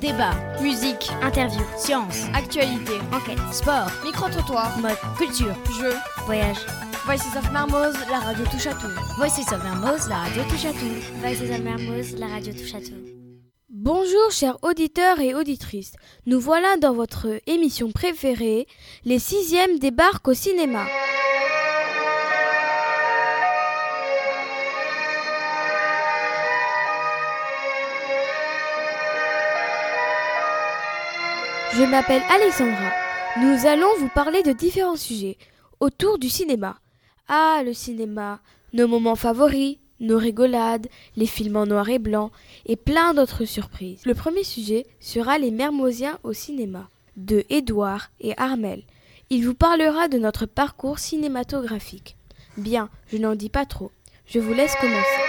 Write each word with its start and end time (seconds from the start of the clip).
Débat, 0.00 0.34
musique, 0.62 1.10
interview, 1.22 1.60
science, 1.76 2.26
actualité, 2.34 2.92
enquête, 3.12 3.38
sport, 3.52 3.90
micro-trottoir, 4.04 4.78
mode, 4.78 4.96
culture, 5.16 5.54
jeux, 5.80 5.96
voyage. 6.24 6.58
Voices 7.04 7.36
of 7.36 7.50
Marmoz, 7.52 7.94
la 8.10 8.18
radio 8.18 8.44
touche 8.44 8.66
à 8.66 8.74
tout. 8.74 8.88
Voices 9.16 9.52
of 9.52 9.62
Mermoz, 9.62 10.08
la 10.08 10.16
radio 10.16 10.42
touche 10.44 10.64
à 10.64 10.72
tout. 10.72 11.20
Voices 11.20 11.42
of 11.42 11.58
Mermoz, 11.60 12.16
la 12.18 12.26
radio 12.28 12.52
touche 12.52 12.74
à 12.74 12.80
tout. 12.80 13.18
Bonjour 13.70 14.30
chers 14.30 14.58
auditeurs 14.62 15.20
et 15.20 15.34
auditrices, 15.34 15.92
nous 16.26 16.40
voilà 16.40 16.76
dans 16.78 16.94
votre 16.94 17.28
émission 17.46 17.90
préférée, 17.90 18.66
les 19.04 19.18
sixièmes 19.18 19.78
débarquent 19.78 20.28
au 20.28 20.34
cinéma. 20.34 20.84
Je 31.74 31.84
m'appelle 31.84 32.22
Alexandra. 32.30 32.92
Nous 33.40 33.66
allons 33.66 33.88
vous 33.98 34.08
parler 34.08 34.42
de 34.42 34.52
différents 34.52 34.96
sujets 34.96 35.36
autour 35.80 36.18
du 36.18 36.28
cinéma. 36.28 36.78
Ah, 37.28 37.62
le 37.64 37.74
cinéma, 37.74 38.40
nos 38.72 38.88
moments 38.88 39.16
favoris, 39.16 39.76
nos 40.00 40.16
rigolades, 40.16 40.88
les 41.16 41.26
films 41.26 41.56
en 41.56 41.66
noir 41.66 41.88
et 41.90 41.98
blanc 41.98 42.30
et 42.66 42.76
plein 42.76 43.12
d'autres 43.14 43.44
surprises. 43.44 44.00
Le 44.06 44.14
premier 44.14 44.44
sujet 44.44 44.86
sera 44.98 45.38
les 45.38 45.50
Mermosiens 45.50 46.18
au 46.22 46.32
cinéma 46.32 46.88
de 47.16 47.44
Édouard 47.50 48.10
et 48.20 48.32
Armel. 48.38 48.82
Il 49.30 49.44
vous 49.44 49.54
parlera 49.54 50.08
de 50.08 50.18
notre 50.18 50.46
parcours 50.46 50.98
cinématographique. 50.98 52.16
Bien, 52.56 52.88
je 53.12 53.18
n'en 53.18 53.34
dis 53.34 53.50
pas 53.50 53.66
trop. 53.66 53.92
Je 54.26 54.38
vous 54.38 54.54
laisse 54.54 54.74
commencer. 54.76 55.20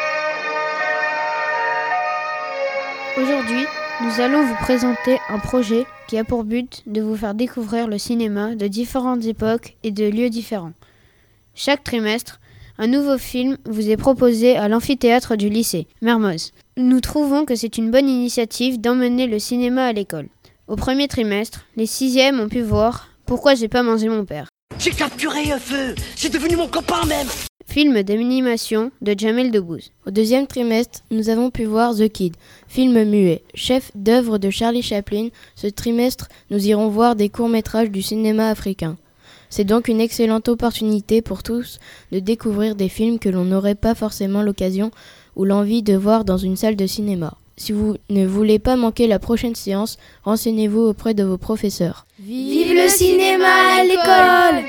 Aujourd'hui, 3.18 3.66
nous 4.02 4.22
allons 4.22 4.46
vous 4.46 4.56
présenter 4.56 5.18
un 5.30 5.40
projet 5.40 5.86
qui 6.08 6.18
a 6.18 6.24
pour 6.24 6.44
but 6.46 6.84
de 6.88 7.02
vous 7.02 7.16
faire 7.16 7.34
découvrir 7.34 7.88
le 7.88 7.98
cinéma 7.98 8.56
de 8.56 8.68
différentes 8.68 9.26
époques 9.26 9.76
et 9.84 9.92
de 9.92 10.06
lieux 10.06 10.30
différents. 10.30 10.72
Chaque 11.54 11.84
trimestre, 11.84 12.40
un 12.78 12.88
nouveau 12.88 13.18
film 13.18 13.58
vous 13.66 13.90
est 13.90 13.98
proposé 13.98 14.56
à 14.56 14.70
l'amphithéâtre 14.70 15.36
du 15.36 15.50
lycée, 15.50 15.88
Mermoz. 16.02 16.52
Nous 16.78 17.02
trouvons 17.02 17.44
que 17.44 17.56
c'est 17.56 17.78
une 17.78 17.92
bonne 17.92 18.08
initiative 18.08 18.80
d'emmener 18.80 19.28
le 19.28 19.40
cinéma 19.40 19.86
à 19.86 19.92
l'école. 19.94 20.30
Au 20.68 20.78
premier 20.78 21.08
trimestre, 21.08 21.66
les 21.76 21.86
sixièmes 21.86 22.40
ont 22.40 22.48
pu 22.48 22.62
voir 22.62 23.10
Pourquoi 23.26 23.56
j'ai 23.56 23.68
pas 23.68 23.84
mangé 23.84 24.08
mon 24.08 24.24
père? 24.24 24.48
J'ai 24.78 24.92
capturé 24.92 25.52
un 25.52 25.60
feu 25.60 25.96
C'est 26.16 26.32
devenu 26.32 26.56
mon 26.56 26.68
copain 26.68 27.06
même 27.06 27.28
Film 27.70 28.02
d'animation 28.02 28.92
de 29.04 29.14
Jamel 29.16 29.52
Debbouze. 29.52 29.92
Au 30.08 30.10
deuxième 30.10 30.48
trimestre, 30.48 31.02
nous 31.12 31.30
avons 31.30 31.52
pu 31.52 31.66
voir 31.66 31.96
The 31.96 32.10
Kid, 32.10 32.36
film 32.68 33.04
muet, 33.04 33.44
chef 33.54 33.92
d'œuvre 33.94 34.40
de 34.40 34.50
Charlie 34.50 34.82
Chaplin. 34.82 35.28
Ce 35.56 35.68
trimestre, 35.68 36.30
nous 36.50 36.66
irons 36.66 36.90
voir 36.90 37.16
des 37.16 37.30
courts-métrages 37.30 37.92
du 37.92 38.02
cinéma 38.02 38.50
africain. 38.50 38.98
C'est 39.52 39.66
donc 39.66 39.88
une 39.88 40.02
excellente 40.02 40.50
opportunité 40.50 41.22
pour 41.22 41.44
tous 41.44 41.78
de 42.12 42.18
découvrir 42.18 42.74
des 42.74 42.90
films 42.90 43.20
que 43.20 43.30
l'on 43.30 43.46
n'aurait 43.46 43.76
pas 43.76 43.94
forcément 43.94 44.42
l'occasion 44.42 44.90
ou 45.36 45.46
l'envie 45.46 45.84
de 45.84 45.96
voir 45.96 46.26
dans 46.26 46.38
une 46.38 46.58
salle 46.58 46.76
de 46.76 46.88
cinéma. 46.88 47.38
Si 47.56 47.72
vous 47.72 47.98
ne 48.10 48.26
voulez 48.26 48.58
pas 48.58 48.78
manquer 48.78 49.06
la 49.06 49.20
prochaine 49.20 49.54
séance, 49.54 50.00
renseignez-vous 50.24 50.82
auprès 50.82 51.14
de 51.14 51.24
vos 51.24 51.38
professeurs. 51.38 52.08
Vive 52.20 52.74
le 52.74 52.90
cinéma 52.90 53.46
à 53.78 53.84
l'école 53.84 54.66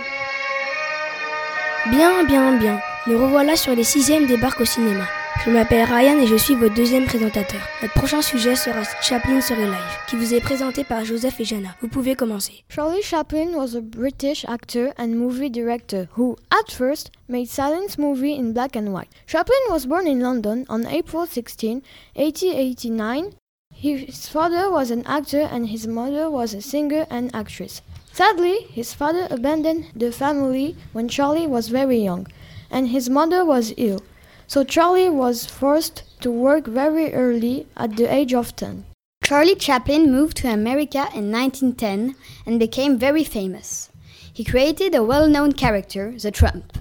Bien, 1.91 2.25
bien, 2.25 2.59
bien. 2.59 2.79
Nous 3.07 3.17
revoilà 3.17 3.57
sur 3.57 3.75
les 3.75 3.83
sixièmes 3.83 4.27
débarques 4.27 4.61
au 4.61 4.67
cinéma. 4.67 5.05
Je 5.43 5.51
m'appelle 5.51 5.85
Ryan 5.85 6.19
et 6.19 6.27
je 6.27 6.37
suis 6.37 6.55
votre 6.55 6.75
deuxième 6.75 7.07
présentateur. 7.07 7.63
Notre 7.81 7.95
prochain 7.95 8.21
sujet 8.21 8.55
sera 8.55 8.83
Chaplin 9.01 9.41
serait 9.41 9.65
live, 9.65 9.97
qui 10.07 10.17
vous 10.17 10.35
est 10.35 10.41
présenté 10.41 10.85
par 10.85 11.07
Joseph 11.07 11.41
et 11.41 11.47
Jana. 11.47 11.71
Vous 11.81 11.89
pouvez 11.89 12.15
commencer. 12.15 12.63
Charlie 12.69 13.03
Chaplin 13.03 13.55
was 13.55 13.75
a 13.75 13.81
British 13.81 14.45
actor 14.45 14.93
and 14.99 15.15
movie 15.15 15.49
director 15.49 16.09
who, 16.19 16.37
at 16.51 16.71
first, 16.71 17.11
made 17.31 17.49
silent 17.49 17.97
movie 17.99 18.39
in 18.39 18.53
black 18.53 18.77
and 18.77 18.93
white. 18.93 19.09
Chaplin 19.27 19.71
was 19.71 19.87
born 19.87 20.07
in 20.07 20.21
London 20.21 20.67
on 20.69 20.85
April 20.85 21.25
16, 21.25 21.81
1889. 22.17 23.33
His 23.75 24.29
father 24.29 24.71
was 24.71 24.91
an 24.91 25.07
actor 25.07 25.49
and 25.51 25.69
his 25.69 25.87
mother 25.87 26.31
was 26.31 26.53
a 26.53 26.61
singer 26.61 27.07
and 27.09 27.35
actress. 27.35 27.81
Sadly, 28.13 28.67
his 28.69 28.93
father 28.93 29.27
abandoned 29.31 29.87
the 29.97 30.13
family 30.13 30.77
when 30.93 31.09
Charlie 31.09 31.47
was 31.47 31.69
very 31.69 31.99
young, 31.99 32.27
and 32.71 32.89
his 32.89 33.11
mother 33.11 33.45
was 33.45 33.75
ill. 33.77 34.03
So 34.47 34.65
Charlie 34.65 35.09
was 35.09 35.47
forced 35.47 36.03
to 36.21 36.31
work 36.31 36.67
very 36.67 37.13
early 37.13 37.67
at 37.77 37.97
the 37.97 38.13
age 38.13 38.35
of 38.35 38.57
10. 38.57 38.85
Charlie 39.25 39.55
Chaplin 39.55 40.11
moved 40.11 40.39
to 40.39 40.49
America 40.49 41.09
in 41.15 41.31
1910 41.31 42.17
and 42.47 42.59
became 42.59 42.99
very 42.99 43.23
famous. 43.23 43.91
He 44.33 44.45
created 44.45 44.95
a 44.95 45.05
well 45.05 45.29
known 45.29 45.53
character, 45.53 46.15
the 46.19 46.31
Trump. 46.31 46.79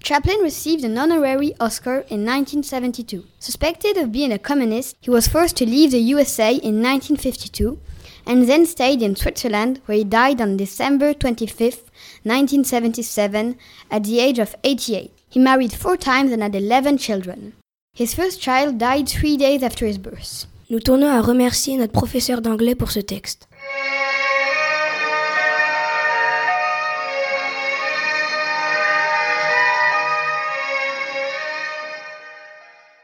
Chaplin 0.00 0.40
received 0.40 0.84
an 0.84 0.96
honorary 0.96 1.54
Oscar 1.58 2.04
in 2.08 2.24
1972. 2.24 3.24
Suspected 3.40 3.96
of 3.96 4.12
being 4.12 4.30
a 4.32 4.38
communist, 4.38 4.96
he 5.00 5.10
was 5.10 5.26
forced 5.26 5.56
to 5.56 5.66
leave 5.66 5.90
the 5.90 5.98
USA 5.98 6.50
in 6.50 6.82
1952 6.82 7.80
and 8.26 8.48
then 8.48 8.64
stayed 8.66 9.02
in 9.02 9.16
Switzerland, 9.16 9.80
where 9.86 9.98
he 9.98 10.04
died 10.04 10.40
on 10.40 10.56
December 10.56 11.14
25, 11.14 11.90
1977, 12.22 13.56
at 13.90 14.04
the 14.04 14.20
age 14.20 14.38
of 14.38 14.54
88. 14.62 15.17
He 15.30 15.38
married 15.38 15.74
four 15.74 15.98
times 15.98 16.32
and 16.32 16.42
had 16.42 16.54
11 16.54 16.96
children. 16.98 17.52
His 17.94 18.14
first 18.14 18.40
child 18.40 18.78
died 18.78 19.06
three 19.08 19.36
days 19.36 19.62
after 19.62 19.86
his 19.86 19.98
birth. 19.98 20.46
Nous 20.70 20.80
tenons 20.80 21.10
à 21.10 21.20
remercier 21.20 21.76
notre 21.76 21.92
professeur 21.92 22.40
d'anglais 22.40 22.74
pour 22.74 22.90
ce 22.90 23.00
texte. 23.00 23.46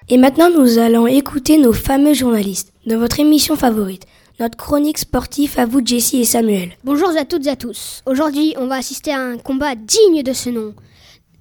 Et 0.09 0.17
maintenant, 0.17 0.49
nous 0.49 0.79
allons 0.79 1.07
écouter 1.07 1.59
nos 1.59 1.73
fameux 1.73 2.15
journalistes 2.15 2.73
de 2.87 2.97
votre 2.97 3.21
émission 3.21 3.57
favorite, 3.57 4.07
notre 4.41 4.57
chronique 4.57 4.99
sportive 4.99 5.59
à 5.59 5.67
vous, 5.67 5.85
Jessie 5.85 6.21
et 6.21 6.25
Samuel. 6.25 6.77
Bonjour 6.85 7.11
à 7.19 7.25
toutes 7.27 7.47
et 7.47 7.51
à 7.51 7.57
tous. 7.57 8.03
Aujourd'hui, 8.07 8.55
on 8.59 8.67
va 8.67 8.77
assister 8.77 9.13
à 9.13 9.21
un 9.21 9.37
combat 9.37 9.75
digne 9.75 10.23
de 10.23 10.33
ce 10.33 10.51
nom. 10.51 10.75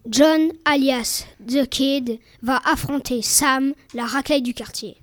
John, 0.09 0.51
alias 0.65 1.25
The 1.47 1.65
Kid, 1.65 2.19
va 2.41 2.61
affronter 2.65 3.21
Sam, 3.21 3.73
la 3.93 4.05
racaille 4.05 4.41
du 4.41 4.53
quartier. 4.53 4.97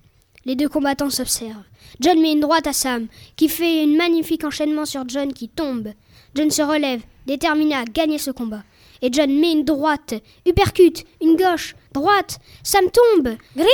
Les 0.45 0.57
deux 0.57 0.69
combattants 0.69 1.09
s'observent. 1.09 1.65
John 2.01 2.21
met 2.21 2.33
une 2.33 2.41
droite 2.41 2.67
à 2.67 2.75
Sam, 2.75 3.07
qui 3.35 3.49
fait 3.49 3.85
un 3.85 3.97
magnifique 3.97 4.45
enchaînement 4.45 4.85
sur 4.85 5.09
John 5.09 5.33
qui 5.33 5.49
tombe. 5.49 5.89
John 6.35 6.51
se 6.51 6.61
relève, 6.61 7.01
déterminé 7.27 7.77
à 7.77 7.85
gagner 7.85 8.19
ce 8.19 8.31
combat. 8.31 8.63
Et 9.01 9.09
John 9.11 9.33
met 9.33 9.53
une 9.53 9.65
droite, 9.65 10.13
uppercut, 10.47 11.07
une 11.23 11.37
gauche, 11.37 11.75
droite, 11.95 12.39
Sam 12.63 12.85
tombe. 12.91 13.37
Gring 13.57 13.69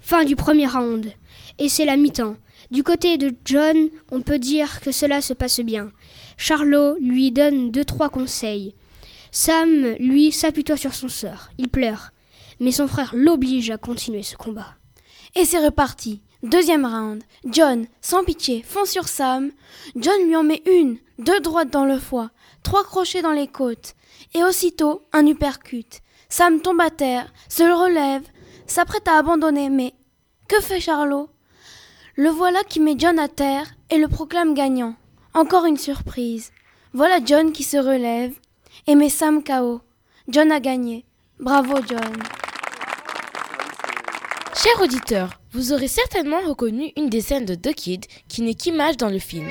Fin 0.00 0.24
du 0.24 0.34
premier 0.34 0.66
round. 0.66 1.12
Et 1.60 1.68
c'est 1.68 1.84
la 1.84 1.96
mi-temps. 1.96 2.36
Du 2.72 2.82
côté 2.82 3.18
de 3.18 3.32
John, 3.44 3.88
on 4.10 4.20
peut 4.20 4.40
dire 4.40 4.80
que 4.80 4.90
cela 4.90 5.20
se 5.20 5.32
passe 5.32 5.60
bien. 5.60 5.92
Charlot 6.36 6.96
lui 6.98 7.30
donne 7.30 7.70
deux 7.70 7.84
trois 7.84 8.08
conseils. 8.08 8.74
Sam, 9.36 9.96
lui, 9.98 10.30
s'apitoie 10.30 10.76
sur 10.76 10.94
son 10.94 11.08
sort. 11.08 11.48
Il 11.58 11.68
pleure. 11.68 12.12
Mais 12.60 12.70
son 12.70 12.86
frère 12.86 13.10
l'oblige 13.16 13.68
à 13.70 13.78
continuer 13.78 14.22
ce 14.22 14.36
combat. 14.36 14.76
Et 15.34 15.44
c'est 15.44 15.58
reparti. 15.58 16.22
Deuxième 16.44 16.86
round. 16.86 17.20
John, 17.44 17.86
sans 18.00 18.22
pitié, 18.22 18.62
fonce 18.62 18.90
sur 18.90 19.08
Sam. 19.08 19.50
John 19.96 20.24
lui 20.24 20.36
en 20.36 20.44
met 20.44 20.62
une, 20.66 20.98
deux 21.18 21.40
droites 21.40 21.70
dans 21.70 21.84
le 21.84 21.98
foie, 21.98 22.30
trois 22.62 22.84
crochets 22.84 23.22
dans 23.22 23.32
les 23.32 23.48
côtes. 23.48 23.96
Et 24.34 24.44
aussitôt, 24.44 25.02
un 25.12 25.26
uppercut. 25.26 26.00
Sam 26.28 26.60
tombe 26.60 26.80
à 26.80 26.90
terre, 26.90 27.32
se 27.48 27.64
relève, 27.64 28.22
s'apprête 28.68 29.08
à 29.08 29.18
abandonner, 29.18 29.68
mais 29.68 29.94
que 30.48 30.60
fait 30.60 30.78
Charlot? 30.78 31.28
Le 32.14 32.30
voilà 32.30 32.62
qui 32.62 32.78
met 32.78 32.94
John 32.96 33.18
à 33.18 33.26
terre 33.26 33.66
et 33.90 33.98
le 33.98 34.06
proclame 34.06 34.54
gagnant. 34.54 34.94
Encore 35.34 35.64
une 35.64 35.76
surprise. 35.76 36.52
Voilà 36.92 37.18
John 37.24 37.50
qui 37.50 37.64
se 37.64 37.78
relève 37.78 38.38
et 38.86 38.94
met 38.94 39.08
Sam 39.08 39.42
KO. 39.42 39.80
John 40.28 40.50
a 40.50 40.60
gagné. 40.60 41.04
Bravo 41.38 41.76
John. 41.86 42.12
Chers 44.54 44.80
auditeurs, 44.80 45.40
vous 45.52 45.72
aurez 45.72 45.88
certainement 45.88 46.40
reconnu 46.40 46.92
une 46.96 47.10
des 47.10 47.20
scènes 47.20 47.44
de 47.44 47.54
The 47.54 47.74
Kid 47.74 48.06
qui 48.28 48.42
n'est 48.42 48.54
qu'image 48.54 48.96
dans 48.96 49.10
le 49.10 49.18
film. 49.18 49.48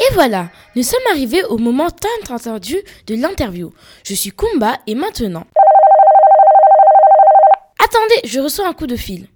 Et 0.00 0.14
voilà, 0.14 0.50
nous 0.76 0.84
sommes 0.84 1.00
arrivés 1.10 1.42
au 1.44 1.58
moment 1.58 1.90
tant 1.90 2.34
attendu 2.34 2.76
de 3.06 3.14
l'interview. 3.16 3.72
Je 4.04 4.14
suis 4.14 4.30
Kumba 4.30 4.78
et 4.86 4.94
maintenant... 4.94 5.44
Attendez, 7.82 8.20
je 8.24 8.38
reçois 8.38 8.68
un 8.68 8.74
coup 8.74 8.86
de 8.86 8.96
fil. 8.96 9.28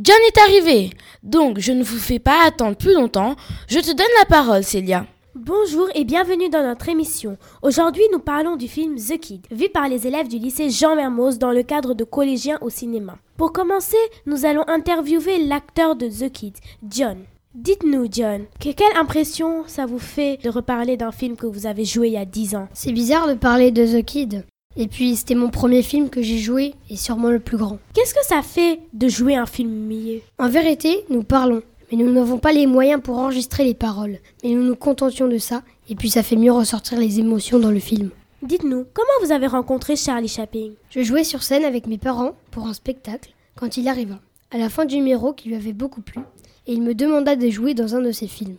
John 0.00 0.16
est 0.26 0.38
arrivé. 0.38 0.90
Donc, 1.22 1.60
je 1.60 1.70
ne 1.70 1.84
vous 1.84 1.98
fais 1.98 2.18
pas 2.18 2.44
attendre 2.44 2.76
plus 2.76 2.94
longtemps. 2.94 3.36
Je 3.68 3.78
te 3.78 3.94
donne 3.94 4.06
la 4.18 4.24
parole, 4.24 4.64
Célia. 4.64 5.06
Bonjour 5.36 5.86
et 5.94 6.02
bienvenue 6.02 6.48
dans 6.48 6.64
notre 6.64 6.88
émission. 6.88 7.38
Aujourd'hui, 7.62 8.02
nous 8.12 8.18
parlons 8.18 8.56
du 8.56 8.66
film 8.66 8.96
The 8.96 9.20
Kid, 9.20 9.46
vu 9.52 9.68
par 9.68 9.88
les 9.88 10.08
élèves 10.08 10.26
du 10.26 10.38
lycée 10.38 10.68
Jean 10.68 10.96
Mermoz 10.96 11.38
dans 11.38 11.52
le 11.52 11.62
cadre 11.62 11.94
de 11.94 12.02
collégiens 12.02 12.58
au 12.60 12.70
cinéma. 12.70 13.18
Pour 13.36 13.52
commencer, 13.52 13.96
nous 14.26 14.44
allons 14.44 14.64
interviewer 14.66 15.44
l'acteur 15.44 15.94
de 15.94 16.08
The 16.08 16.30
Kid, 16.30 16.54
John. 16.90 17.18
Dites-nous, 17.54 18.08
John, 18.10 18.46
que 18.58 18.72
quelle 18.72 18.96
impression 18.96 19.62
ça 19.68 19.86
vous 19.86 20.00
fait 20.00 20.38
de 20.42 20.50
reparler 20.50 20.96
d'un 20.96 21.12
film 21.12 21.36
que 21.36 21.46
vous 21.46 21.66
avez 21.66 21.84
joué 21.84 22.08
il 22.08 22.14
y 22.14 22.16
a 22.16 22.24
10 22.24 22.56
ans? 22.56 22.68
C'est 22.72 22.90
bizarre 22.90 23.28
de 23.28 23.34
parler 23.34 23.70
de 23.70 23.86
The 23.86 24.04
Kid. 24.04 24.44
Et 24.76 24.88
puis, 24.88 25.14
c'était 25.14 25.36
mon 25.36 25.50
premier 25.50 25.82
film 25.82 26.10
que 26.10 26.20
j'ai 26.20 26.38
joué 26.38 26.74
et 26.90 26.96
sûrement 26.96 27.30
le 27.30 27.38
plus 27.38 27.56
grand. 27.56 27.78
Qu'est-ce 27.94 28.14
que 28.14 28.24
ça 28.24 28.42
fait 28.42 28.80
de 28.92 29.08
jouer 29.08 29.36
un 29.36 29.46
film 29.46 29.70
milieu 29.70 30.20
En 30.38 30.48
vérité, 30.48 31.04
nous 31.10 31.22
parlons, 31.22 31.62
mais 31.90 31.98
nous 31.98 32.10
n'avons 32.10 32.38
pas 32.38 32.52
les 32.52 32.66
moyens 32.66 33.00
pour 33.00 33.18
enregistrer 33.18 33.64
les 33.64 33.74
paroles. 33.74 34.18
Mais 34.42 34.50
nous 34.50 34.64
nous 34.64 34.74
contentions 34.74 35.28
de 35.28 35.38
ça, 35.38 35.62
et 35.88 35.94
puis 35.94 36.10
ça 36.10 36.24
fait 36.24 36.36
mieux 36.36 36.50
ressortir 36.50 36.98
les 36.98 37.20
émotions 37.20 37.60
dans 37.60 37.70
le 37.70 37.78
film. 37.78 38.10
Dites-nous, 38.42 38.84
comment 38.92 39.24
vous 39.24 39.32
avez 39.32 39.46
rencontré 39.46 39.94
Charlie 39.94 40.28
Chaplin? 40.28 40.70
Je 40.90 41.02
jouais 41.02 41.24
sur 41.24 41.42
scène 41.42 41.64
avec 41.64 41.86
mes 41.86 41.98
parents 41.98 42.34
pour 42.50 42.66
un 42.66 42.74
spectacle 42.74 43.32
quand 43.54 43.76
il 43.76 43.86
arriva. 43.86 44.18
À 44.50 44.58
la 44.58 44.68
fin 44.68 44.84
du 44.84 44.96
numéro 44.96 45.32
qui 45.32 45.48
lui 45.48 45.56
avait 45.56 45.72
beaucoup 45.72 46.02
plu, 46.02 46.20
et 46.66 46.72
il 46.72 46.82
me 46.82 46.94
demanda 46.94 47.36
de 47.36 47.48
jouer 47.48 47.74
dans 47.74 47.94
un 47.94 48.00
de 48.00 48.10
ses 48.10 48.26
films. 48.26 48.56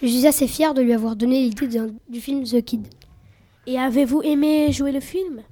Je 0.00 0.06
suis 0.06 0.26
assez 0.26 0.46
fière 0.46 0.74
de 0.74 0.82
lui 0.82 0.92
avoir 0.92 1.16
donné 1.16 1.40
l'idée 1.40 1.80
du 2.08 2.20
film 2.20 2.44
The 2.44 2.62
Kid. 2.64 2.86
Et 3.66 3.78
avez-vous 3.78 4.22
aimé 4.22 4.72
jouer 4.72 4.90
le 4.90 5.00
film? 5.00 5.42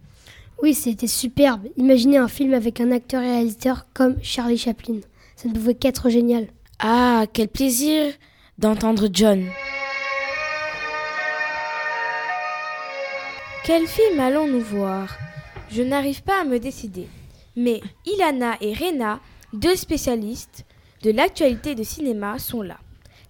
Oui, 0.62 0.74
c'était 0.74 1.06
superbe. 1.06 1.68
Imaginez 1.76 2.18
un 2.18 2.26
film 2.26 2.54
avec 2.54 2.80
un 2.80 2.90
acteur-réalisateur 2.90 3.86
comme 3.94 4.16
Charlie 4.20 4.58
Chaplin. 4.58 4.98
Ça 5.36 5.48
ne 5.48 5.54
pouvait 5.54 5.74
qu'être 5.74 6.10
génial. 6.10 6.48
Ah, 6.80 7.26
quel 7.32 7.48
plaisir 7.48 8.12
d'entendre 8.58 9.08
John. 9.12 9.46
Quel 13.64 13.86
film 13.86 14.18
allons-nous 14.18 14.60
voir? 14.60 15.16
Je 15.70 15.82
n'arrive 15.82 16.24
pas 16.24 16.40
à 16.40 16.44
me 16.44 16.58
décider. 16.58 17.06
Mais 17.54 17.80
Ilana 18.06 18.56
et 18.60 18.74
Rena, 18.74 19.20
deux 19.52 19.76
spécialistes 19.76 20.64
de 21.02 21.12
l'actualité 21.12 21.76
de 21.76 21.84
cinéma, 21.84 22.40
sont 22.40 22.62
là. 22.62 22.78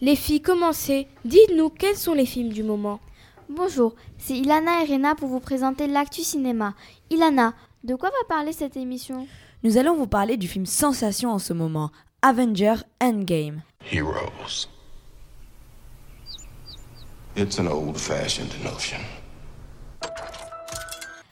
Les 0.01 0.17
filles, 0.17 0.41
commencez. 0.41 1.07
Dites-nous 1.27 1.69
quels 1.69 1.97
sont 1.97 2.15
les 2.15 2.27
films 2.27 2.53
du 2.53 2.63
moment? 2.63 2.99
Bonjour, 3.53 3.97
c'est 4.17 4.39
Ilana 4.39 4.85
et 4.85 4.93
Rena 4.93 5.17
pour 5.17 5.27
vous 5.27 5.41
présenter 5.41 5.89
l'actu 5.89 6.23
cinéma. 6.23 6.75
Ilana, 7.11 7.53
de 7.83 7.97
quoi 7.97 8.09
va 8.11 8.29
parler 8.29 8.53
cette 8.53 8.77
émission? 8.77 9.27
Nous 9.65 9.77
allons 9.77 9.97
vous 9.97 10.07
parler 10.07 10.37
du 10.37 10.47
film 10.47 10.67
sensation 10.67 11.33
en 11.33 11.41
ce 11.41 11.53
moment, 11.53 11.91
Avenger 12.23 12.75
Endgame. 13.03 13.63
Heroes. 13.91 14.69
It's 17.37 17.59
an 17.59 17.67
old-fashioned 17.67 18.53
notion. 18.63 19.01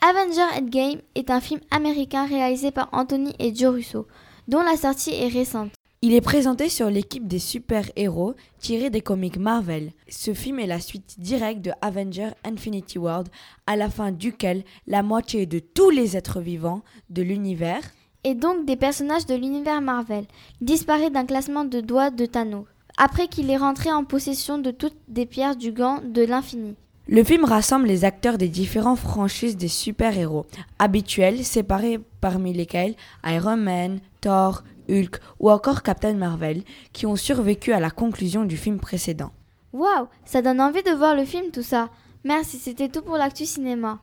Avenger 0.00 0.58
Endgame 0.58 1.00
est 1.14 1.30
un 1.30 1.40
film 1.40 1.60
américain 1.70 2.26
réalisé 2.26 2.72
par 2.72 2.88
Anthony 2.90 3.32
et 3.38 3.54
Joe 3.54 3.74
Russo, 3.74 4.08
dont 4.48 4.62
la 4.62 4.76
sortie 4.76 5.14
est 5.14 5.28
récente. 5.28 5.70
Il 6.00 6.14
est 6.14 6.20
présenté 6.20 6.68
sur 6.68 6.90
l'équipe 6.90 7.26
des 7.26 7.40
super-héros 7.40 8.34
tirés 8.60 8.88
des 8.88 9.00
comics 9.00 9.36
Marvel. 9.36 9.90
Ce 10.08 10.32
film 10.32 10.60
est 10.60 10.68
la 10.68 10.78
suite 10.78 11.16
directe 11.18 11.60
de 11.60 11.72
Avenger 11.82 12.28
Infinity 12.44 12.98
World, 12.98 13.26
à 13.66 13.74
la 13.74 13.90
fin 13.90 14.12
duquel 14.12 14.62
la 14.86 15.02
moitié 15.02 15.46
de 15.46 15.58
tous 15.58 15.90
les 15.90 16.16
êtres 16.16 16.40
vivants 16.40 16.82
de 17.10 17.22
l'univers, 17.22 17.82
et 18.22 18.36
donc 18.36 18.64
des 18.64 18.76
personnages 18.76 19.26
de 19.26 19.34
l'univers 19.34 19.80
Marvel, 19.80 20.26
disparaît 20.60 21.10
d'un 21.10 21.26
classement 21.26 21.64
de 21.64 21.80
doigts 21.80 22.10
de 22.10 22.26
Thanos, 22.26 22.66
après 22.96 23.26
qu'il 23.26 23.50
est 23.50 23.56
rentré 23.56 23.90
en 23.90 24.04
possession 24.04 24.58
de 24.58 24.70
toutes 24.70 24.98
des 25.08 25.26
pierres 25.26 25.56
du 25.56 25.72
gant 25.72 26.00
de 26.00 26.22
l'infini. 26.22 26.76
Le 27.08 27.24
film 27.24 27.44
rassemble 27.44 27.88
les 27.88 28.04
acteurs 28.04 28.38
des 28.38 28.48
différentes 28.48 29.00
franchises 29.00 29.56
des 29.56 29.66
super-héros 29.66 30.46
habituels, 30.78 31.44
séparés 31.44 31.98
parmi 32.20 32.52
lesquels 32.52 32.94
Iron 33.24 33.56
Man, 33.56 33.98
Thor, 34.20 34.62
Hulk 34.88 35.20
ou 35.40 35.50
encore 35.50 35.82
Captain 35.82 36.14
Marvel, 36.14 36.62
qui 36.92 37.06
ont 37.06 37.16
survécu 37.16 37.72
à 37.72 37.80
la 37.80 37.90
conclusion 37.90 38.44
du 38.44 38.56
film 38.56 38.78
précédent. 38.78 39.32
Waouh, 39.72 40.08
ça 40.24 40.42
donne 40.42 40.60
envie 40.60 40.82
de 40.82 40.92
voir 40.92 41.14
le 41.14 41.24
film 41.24 41.50
tout 41.50 41.62
ça. 41.62 41.90
Merci, 42.24 42.58
c'était 42.58 42.88
tout 42.88 43.02
pour 43.02 43.16
l'actu 43.16 43.46
cinéma. 43.46 44.00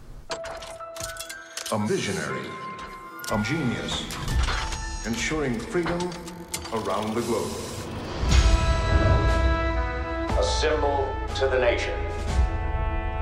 A 1.72 1.78
visionary, 1.88 2.48
a 3.32 3.44
genius, 3.44 4.06
ensuring 5.08 5.60
freedom 5.60 5.98
around 6.74 7.16
the 7.16 7.26
globe. 7.26 7.50
A 10.38 10.44
symbol 10.44 11.06
to 11.40 11.48
the 11.48 11.60
nation, 11.60 11.94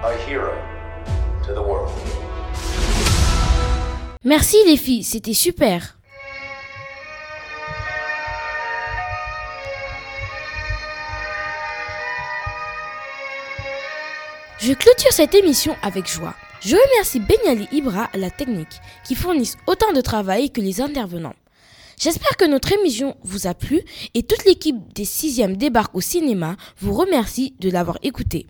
a 0.03 0.13
hero 0.27 0.53
to 1.45 1.53
the 1.53 1.61
world. 1.65 1.91
Merci 4.25 4.57
les 4.65 4.77
filles, 4.77 5.03
c'était 5.03 5.33
super. 5.33 5.97
Je 14.65 14.71
clôture 14.71 15.11
cette 15.11 15.35
émission 15.35 15.75
avec 15.81 16.09
joie. 16.09 16.35
Je 16.61 16.77
remercie 16.77 17.19
Benyali 17.19 17.67
Ibra 17.73 18.05
à 18.13 18.17
la 18.17 18.29
technique, 18.29 18.79
qui 19.03 19.13
fournissent 19.13 19.57
autant 19.67 19.91
de 19.91 19.99
travail 19.99 20.51
que 20.51 20.61
les 20.61 20.79
intervenants. 20.79 21.35
J'espère 21.99 22.37
que 22.37 22.45
notre 22.45 22.71
émission 22.71 23.17
vous 23.23 23.45
a 23.45 23.55
plu 23.55 23.81
et 24.13 24.23
toute 24.23 24.45
l'équipe 24.45 24.93
des 24.93 25.03
6e 25.03 25.57
débarque 25.57 25.93
au 25.93 25.99
cinéma 25.99 26.55
vous 26.79 26.93
remercie 26.93 27.55
de 27.59 27.69
l'avoir 27.69 27.97
écouté. 28.03 28.47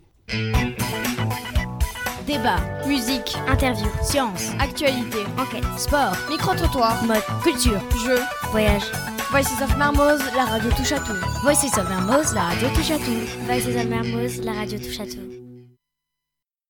Débat, 2.27 2.60
musique, 2.86 3.36
interview, 3.48 3.88
science, 4.04 4.51
actualité, 4.60 5.18
enquête, 5.39 5.65
sport, 5.80 6.15
micro-trottoir, 6.30 7.04
mode, 7.06 7.24
culture, 7.42 7.81
jeux, 8.06 8.21
voyage. 8.51 8.83
Voices 9.31 9.63
of 9.63 9.75
Mermoz, 9.77 10.21
la 10.36 10.45
radio 10.45 10.69
touche 10.77 10.92
à 10.92 11.00
tout. 11.00 11.18
Voices 11.42 11.75
of 11.75 11.89
Mermoz, 11.89 12.36
la 12.36 12.44
radio 12.44 12.68
touche 12.75 12.92
à 12.92 13.00
tout. 13.00 13.45
Voices 13.48 13.65
of 13.65 13.86
Mermoz, 13.86 14.42
la 14.44 14.54
radio 14.54 14.77
touche 14.77 15.00
à 15.00 15.07
tout. 15.07 15.43